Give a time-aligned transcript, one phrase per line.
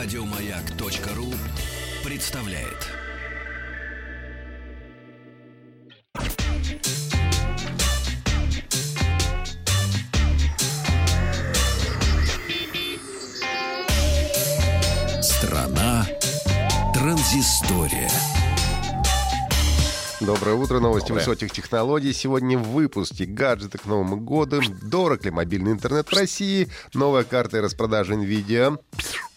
[0.00, 1.34] Радиомаяк.ру
[2.04, 2.86] представляет.
[15.20, 16.06] Страна
[16.94, 18.08] транзистория.
[20.20, 21.24] Доброе утро, новости Доброе.
[21.24, 22.12] высоких технологий.
[22.12, 27.58] Сегодня в выпуске гаджеты к Новому году, дорог ли мобильный интернет в России, новая карта
[27.58, 28.78] и распродажа NVIDIA,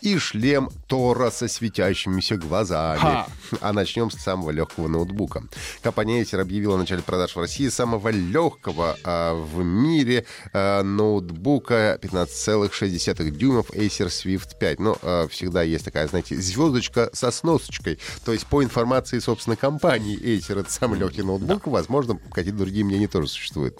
[0.02, 3.00] и шлем Тора со светящимися глазами.
[3.00, 3.28] Ха.
[3.62, 5.44] А начнем с самого легкого ноутбука.
[5.82, 12.00] Компания Acer объявила о начале продаж в России самого легкого а, в мире а, ноутбука
[12.02, 14.80] 15,6 дюймов Acer Swift 5.
[14.80, 17.99] Но а, всегда есть такая, знаете, звездочка со сносочкой.
[18.26, 21.68] То есть по информации, собственно, компании Acer это самый легкий ноутбук.
[21.68, 23.77] Возможно, какие-то другие мнения тоже существуют.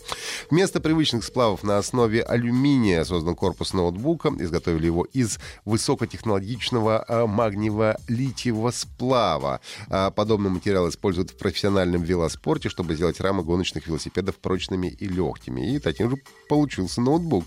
[0.50, 4.32] Вместо привычных сплавов на основе алюминия создан корпус ноутбука.
[4.40, 9.62] Изготовили его из высокой высокотехнологичного а, магниево-литиевого сплава.
[9.90, 15.74] А, подобный материал используют в профессиональном велоспорте, чтобы сделать рамы гоночных велосипедов прочными и легкими.
[15.74, 16.18] И таким же
[16.50, 17.46] получился ноутбук.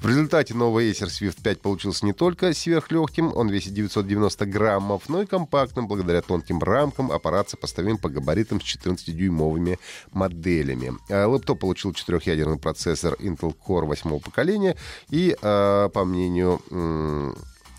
[0.00, 5.22] В результате новый Acer Swift 5 получился не только сверхлегким, он весит 990 граммов, но
[5.22, 7.12] и компактным благодаря тонким рамкам.
[7.12, 9.78] Аппарат сопоставим по габаритам с 14-дюймовыми
[10.12, 10.94] моделями.
[11.10, 14.76] А, лэптоп получил четырехъядерный процессор Intel Core 8 поколения
[15.10, 16.60] и, по мнению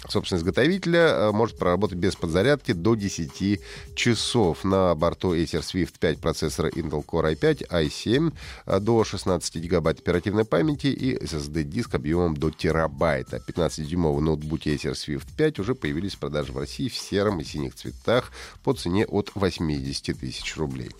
[0.08, 3.62] собственно, изготовителя э, может проработать без подзарядки до 10
[3.96, 4.64] часов.
[4.64, 8.34] На борту Acer Swift 5 процессора Intel Core i5, i7
[8.66, 13.38] э, до 16 гигабайт оперативной памяти и SSD-диск объемом до терабайта.
[13.46, 17.76] 15-дюймовые ноутбуки Acer Swift 5 уже появились в продаже в России в сером и синих
[17.76, 18.32] цветах
[18.64, 20.92] по цене от 80 тысяч рублей.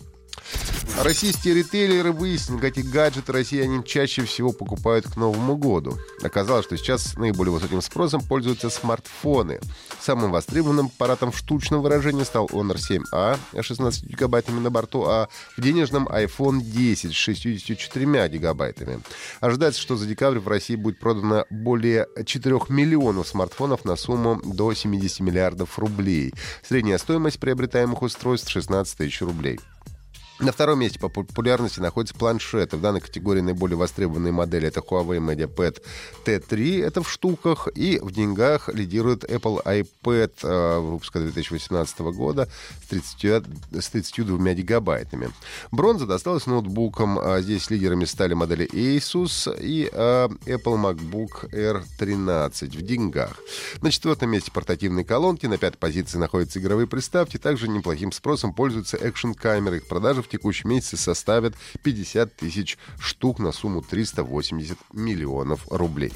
[0.98, 5.96] Российские ритейлеры выяснили, какие гаджеты россияне чаще всего покупают к Новому году.
[6.22, 9.60] Оказалось, что сейчас наиболее высоким спросом пользуются смартфоны.
[9.98, 15.28] Самым востребованным аппаратом в штучном выражении стал Honor 7A с 16 гигабайтами на борту, а
[15.56, 19.00] в денежном iPhone 10 с 64 гигабайтами.
[19.40, 24.74] Ожидается, что за декабрь в России будет продано более 4 миллионов смартфонов на сумму до
[24.74, 26.34] 70 миллиардов рублей.
[26.62, 29.58] Средняя стоимость приобретаемых устройств 16 тысяч рублей.
[30.40, 32.78] На втором месте по популярности находятся планшеты.
[32.78, 35.82] В данной категории наиболее востребованные модели это Huawei MediaPad
[36.24, 42.48] T3, это в штуках, и в деньгах лидирует Apple iPad э, выпуска 2018 года
[42.82, 43.44] с, 30,
[43.82, 45.28] с 32 гигабайтами.
[45.72, 47.18] Бронза досталась ноутбукам.
[47.18, 53.36] А здесь лидерами стали модели Asus и э, Apple MacBook Air 13 в деньгах.
[53.82, 57.36] На четвертом месте портативные колонки, на пятой позиции находятся игровые приставки.
[57.36, 59.78] Также неплохим спросом пользуются экшн-камеры.
[59.78, 66.12] Их продажи в текущем месяце составят 50 тысяч штук на сумму 380 миллионов рублей.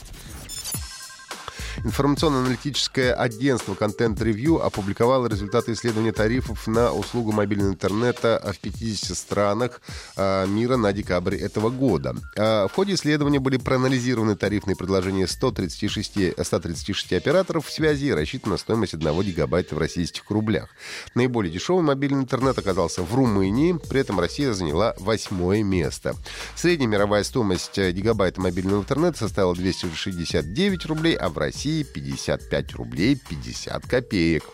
[1.82, 9.80] Информационно-аналитическое агентство Content Review опубликовало результаты исследования тарифов на услугу мобильного интернета в 50 странах
[10.16, 12.14] а, мира на декабрь этого года.
[12.36, 18.56] А, в ходе исследования были проанализированы тарифные предложения 136, 136 операторов в связи и рассчитана
[18.56, 20.68] стоимость 1 гигабайта в российских рублях.
[21.14, 26.14] Наиболее дешевый мобильный интернет оказался в Румынии, при этом Россия заняла восьмое место.
[26.54, 33.16] Средняя мировая стоимость гигабайта мобильного интернета составила 269 рублей, а в России России 55 рублей
[33.16, 34.44] 50 копеек.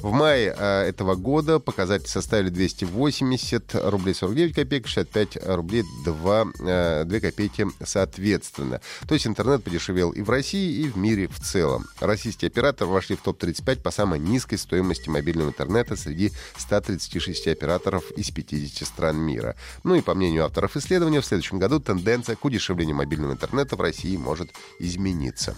[0.00, 7.04] В мае э, этого года показатели составили 280 рублей 49 копеек, 65 рублей 2, э,
[7.04, 8.80] 2 копейки соответственно.
[9.06, 11.86] То есть интернет подешевел и в России, и в мире в целом.
[12.00, 18.32] Российские операторы вошли в топ-35 по самой низкой стоимости мобильного интернета среди 136 операторов из
[18.32, 19.54] 50 стран мира.
[19.84, 23.80] Ну и по мнению авторов исследования, в следующем году тенденция к удешевлению мобильного интернета в
[23.80, 24.50] России может
[24.80, 25.56] измениться.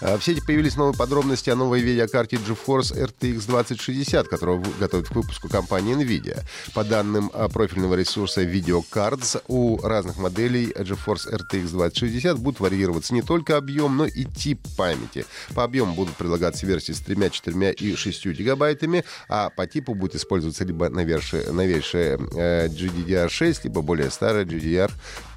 [0.00, 5.14] А, в сети появились новые подробности о новой видеокарте GeForce RTX 2060, которую готовит к
[5.14, 6.42] выпуску компания NVIDIA.
[6.74, 13.22] По данным а, профильного ресурса Videocards, у разных моделей GeForce RTX 2060 будут варьироваться не
[13.22, 15.24] только объем, но и тип памяти.
[15.54, 20.14] По объему будут предлагаться версии с 3, 4 и 6 гигабайтами, а по типу будет
[20.16, 24.90] использоваться либо новейшая, новейшая э, GDDR6, либо более старая GDDR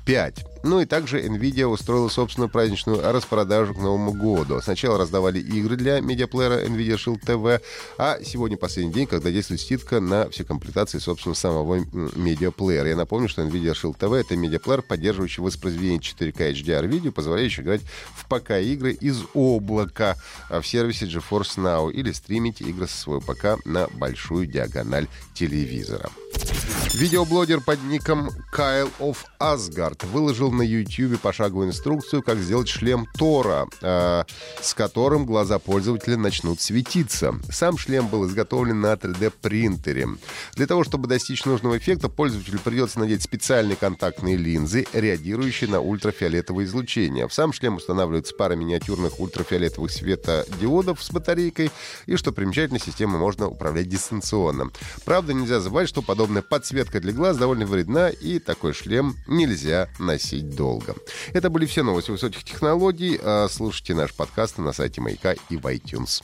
[0.06, 0.46] 5.
[0.64, 4.60] Ну и также Nvidia устроила собственную праздничную распродажу к Новому году.
[4.62, 7.62] Сначала раздавали игры для медиаплеера Nvidia Shield TV,
[7.98, 12.90] а сегодня последний день, когда действует скидка на все комплектации, собственно, самого медиаплеера.
[12.90, 17.82] Я напомню, что Nvidia Shield TV— это медиаплеер, поддерживающий воспроизведение 4К HDR видео, позволяющий играть
[18.16, 20.18] в ПК-игры из облака
[20.50, 26.10] в сервисе GeForce Now или стримить игры со своего ПК на большую диагональ телевизора.
[26.94, 33.68] Видеоблогер под ником Kyle of Asgard выложил на YouTube пошаговую инструкцию, как сделать шлем Тора,
[33.82, 34.24] э,
[34.60, 37.36] с которым глаза пользователя начнут светиться.
[37.52, 40.08] Сам шлем был изготовлен на 3D-принтере.
[40.56, 46.66] Для того, чтобы достичь нужного эффекта, пользователю придется надеть специальные контактные линзы, реагирующие на ультрафиолетовое
[46.66, 47.28] излучение.
[47.28, 51.72] В сам шлем устанавливается пара миниатюрных ультрафиолетовых светодиодов с батарейкой,
[52.08, 54.72] и, что примечательно, систему можно управлять дистанционно.
[55.06, 60.56] Правда, нельзя забывать, что подобная подсветка для глаз довольно вредна, и такой шлем нельзя носить
[60.56, 60.96] долго.
[61.34, 63.20] Это были все новости высоких технологий.
[63.22, 66.24] А слушайте наш подкаст на сайте Маяка и в iTunes.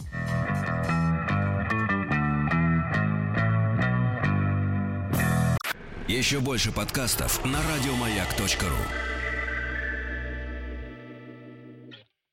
[6.08, 9.15] Еще больше подкастов на радиомаяк.ру.